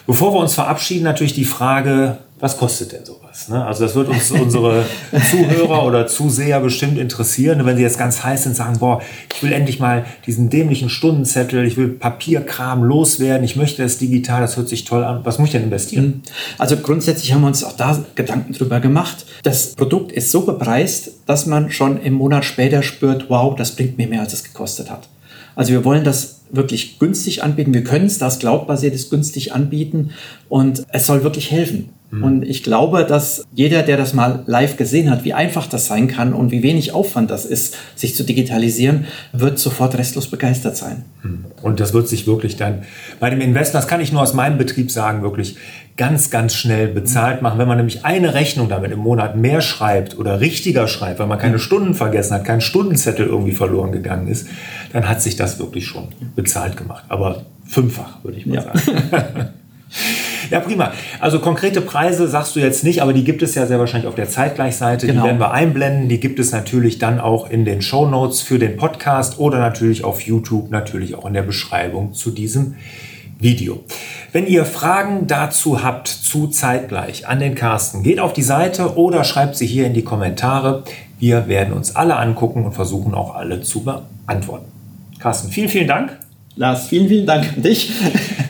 Bevor 0.07 0.33
wir 0.33 0.39
uns 0.39 0.55
verabschieden, 0.55 1.03
natürlich 1.03 1.33
die 1.33 1.45
Frage, 1.45 2.17
was 2.41 2.57
kostet 2.57 2.91
denn 2.91 3.05
sowas? 3.05 3.47
Ne? 3.49 3.63
Also 3.63 3.85
das 3.85 3.95
wird 3.95 4.09
uns 4.09 4.31
unsere 4.31 4.83
Zuhörer 5.31 5.85
oder 5.85 6.07
Zuseher 6.07 6.59
bestimmt 6.59 6.97
interessieren, 6.97 7.65
wenn 7.65 7.77
sie 7.77 7.83
jetzt 7.83 7.99
ganz 7.99 8.23
heiß 8.23 8.43
sind, 8.43 8.55
sagen, 8.55 8.79
boah, 8.79 9.01
ich 9.33 9.43
will 9.43 9.53
endlich 9.53 9.79
mal 9.79 10.05
diesen 10.25 10.49
dämlichen 10.49 10.89
Stundenzettel, 10.89 11.63
ich 11.65 11.77
will 11.77 11.89
Papierkram 11.89 12.83
loswerden, 12.83 13.43
ich 13.43 13.55
möchte 13.55 13.83
das 13.83 13.99
digital, 13.99 14.41
das 14.41 14.57
hört 14.57 14.67
sich 14.67 14.85
toll 14.85 15.03
an. 15.03 15.21
Was 15.23 15.37
muss 15.37 15.49
ich 15.49 15.53
denn 15.53 15.63
investieren? 15.63 16.05
Hm. 16.05 16.21
Also 16.57 16.77
grundsätzlich 16.77 17.31
haben 17.31 17.41
wir 17.41 17.47
uns 17.47 17.63
auch 17.63 17.77
da 17.77 18.03
Gedanken 18.15 18.53
drüber 18.53 18.79
gemacht. 18.79 19.25
Das 19.43 19.75
Produkt 19.75 20.11
ist 20.11 20.31
so 20.31 20.41
bepreist, 20.41 21.11
dass 21.27 21.45
man 21.45 21.71
schon 21.71 22.01
im 22.01 22.13
Monat 22.13 22.43
später 22.43 22.81
spürt, 22.81 23.29
wow, 23.29 23.55
das 23.55 23.75
bringt 23.75 23.99
mir 23.99 24.07
mehr, 24.07 24.21
als 24.21 24.33
es 24.33 24.43
gekostet 24.43 24.89
hat. 24.89 25.07
Also 25.55 25.73
wir 25.73 25.85
wollen 25.85 26.03
das 26.03 26.39
wirklich 26.49 26.97
günstig 26.97 27.43
anbieten. 27.43 27.73
Wir 27.73 27.83
können 27.83 28.05
es, 28.05 28.17
das 28.17 28.39
cloud-basiert 28.39 28.95
ist, 28.95 29.09
günstig 29.11 29.53
anbieten 29.53 30.11
und 30.49 30.83
es 30.89 31.05
soll 31.05 31.23
wirklich 31.23 31.51
helfen. 31.51 31.89
Mhm. 32.11 32.23
Und 32.23 32.43
ich 32.43 32.61
glaube, 32.61 33.05
dass 33.05 33.45
jeder, 33.53 33.83
der 33.83 33.97
das 33.97 34.13
mal 34.13 34.43
live 34.45 34.75
gesehen 34.75 35.09
hat, 35.09 35.23
wie 35.23 35.33
einfach 35.33 35.67
das 35.67 35.87
sein 35.87 36.07
kann 36.07 36.33
und 36.33 36.51
wie 36.51 36.61
wenig 36.61 36.93
Aufwand 36.93 37.31
das 37.31 37.45
ist, 37.45 37.77
sich 37.95 38.15
zu 38.15 38.23
digitalisieren, 38.23 39.05
wird 39.31 39.57
sofort 39.59 39.97
restlos 39.97 40.27
begeistert 40.27 40.75
sein. 40.75 41.05
Mhm. 41.23 41.45
Und 41.61 41.79
das 41.79 41.93
wird 41.93 42.09
sich 42.09 42.27
wirklich 42.27 42.57
dann 42.57 42.83
bei 43.19 43.29
dem 43.29 43.39
Investor, 43.39 43.79
das 43.79 43.87
kann 43.87 44.01
ich 44.01 44.11
nur 44.11 44.21
aus 44.21 44.33
meinem 44.33 44.57
Betrieb 44.57 44.91
sagen, 44.91 45.23
wirklich 45.23 45.55
ganz, 45.95 46.29
ganz 46.29 46.53
schnell 46.53 46.89
bezahlt 46.89 47.41
machen. 47.41 47.59
Wenn 47.59 47.67
man 47.67 47.77
nämlich 47.77 48.03
eine 48.03 48.33
Rechnung 48.33 48.67
damit 48.67 48.91
im 48.91 48.99
Monat 48.99 49.37
mehr 49.37 49.61
schreibt 49.61 50.17
oder 50.17 50.41
richtiger 50.41 50.87
schreibt, 50.87 51.19
weil 51.19 51.27
man 51.27 51.39
keine 51.39 51.55
mhm. 51.55 51.59
Stunden 51.59 51.93
vergessen 51.93 52.33
hat, 52.33 52.43
kein 52.43 52.59
Stundenzettel 52.59 53.25
irgendwie 53.25 53.53
verloren 53.53 53.93
gegangen 53.93 54.27
ist, 54.27 54.47
dann 54.91 55.07
hat 55.07 55.21
sich 55.21 55.37
das 55.37 55.59
wirklich 55.59 55.87
schon 55.87 56.09
bezahlt 56.35 56.75
gemacht. 56.75 57.05
Aber 57.07 57.45
fünffach, 57.65 58.21
würde 58.23 58.37
ich 58.37 58.45
mal 58.45 58.55
ja. 58.55 58.61
sagen. 58.63 59.49
Ja, 60.51 60.59
prima. 60.59 60.91
Also 61.19 61.39
konkrete 61.39 61.81
Preise 61.81 62.27
sagst 62.27 62.55
du 62.55 62.59
jetzt 62.59 62.83
nicht, 62.83 63.01
aber 63.01 63.13
die 63.13 63.23
gibt 63.23 63.41
es 63.41 63.55
ja 63.55 63.65
sehr 63.65 63.79
wahrscheinlich 63.79 64.07
auf 64.07 64.15
der 64.15 64.29
Zeitgleichseite. 64.29 65.07
Genau. 65.07 65.21
Die 65.21 65.27
werden 65.27 65.39
wir 65.39 65.51
einblenden. 65.51 66.09
Die 66.09 66.19
gibt 66.19 66.39
es 66.39 66.51
natürlich 66.51 66.99
dann 66.99 67.19
auch 67.19 67.49
in 67.49 67.65
den 67.65 67.81
Show 67.81 68.05
Notes 68.05 68.41
für 68.41 68.59
den 68.59 68.77
Podcast 68.77 69.39
oder 69.39 69.59
natürlich 69.59 70.03
auf 70.03 70.21
YouTube, 70.21 70.69
natürlich 70.69 71.15
auch 71.15 71.25
in 71.25 71.33
der 71.33 71.43
Beschreibung 71.43 72.13
zu 72.13 72.31
diesem 72.31 72.75
Video. 73.39 73.83
Wenn 74.31 74.45
ihr 74.45 74.65
Fragen 74.65 75.27
dazu 75.27 75.83
habt, 75.83 76.07
zu 76.07 76.47
zeitgleich 76.47 77.27
an 77.27 77.39
den 77.39 77.55
Carsten, 77.55 78.03
geht 78.03 78.19
auf 78.19 78.33
die 78.33 78.43
Seite 78.43 78.97
oder 78.97 79.23
schreibt 79.23 79.55
sie 79.55 79.65
hier 79.65 79.87
in 79.87 79.93
die 79.93 80.03
Kommentare. 80.03 80.83
Wir 81.19 81.47
werden 81.47 81.73
uns 81.73 81.95
alle 81.95 82.17
angucken 82.17 82.65
und 82.65 82.73
versuchen 82.73 83.13
auch 83.13 83.35
alle 83.35 83.61
zu 83.61 83.83
beantworten. 83.83 84.65
Carsten, 85.19 85.51
vielen, 85.51 85.69
vielen 85.69 85.87
Dank. 85.87 86.17
Lars, 86.55 86.87
vielen, 86.87 87.07
vielen 87.07 87.25
Dank 87.25 87.53
an 87.55 87.61
dich. 87.61 87.91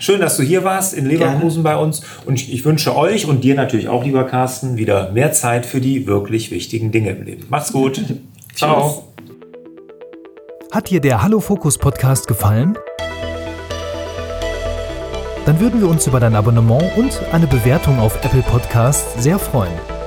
Schön, 0.01 0.19
dass 0.19 0.35
du 0.35 0.41
hier 0.41 0.63
warst 0.63 0.95
in 0.95 1.05
Leverkusen 1.05 1.61
Gerne. 1.61 1.77
bei 1.77 1.83
uns. 1.83 2.01
Und 2.25 2.49
ich 2.49 2.65
wünsche 2.65 2.97
euch 2.97 3.27
und 3.27 3.43
dir 3.43 3.53
natürlich 3.53 3.87
auch, 3.87 4.03
lieber 4.03 4.23
Carsten, 4.23 4.75
wieder 4.75 5.11
mehr 5.11 5.31
Zeit 5.31 5.63
für 5.63 5.79
die 5.79 6.07
wirklich 6.07 6.49
wichtigen 6.49 6.91
Dinge 6.91 7.11
im 7.11 7.23
Leben. 7.23 7.45
Macht's 7.49 7.71
gut. 7.71 8.03
Ciao. 8.55 9.13
Hat 10.71 10.89
dir 10.89 11.01
der 11.01 11.21
Hallo 11.21 11.39
Fokus 11.39 11.77
Podcast 11.77 12.27
gefallen? 12.27 12.79
Dann 15.45 15.59
würden 15.59 15.79
wir 15.79 15.87
uns 15.87 16.07
über 16.07 16.19
dein 16.19 16.33
Abonnement 16.33 16.97
und 16.97 17.21
eine 17.31 17.45
Bewertung 17.45 17.99
auf 17.99 18.15
Apple 18.23 18.41
Podcasts 18.41 19.21
sehr 19.21 19.37
freuen. 19.37 20.00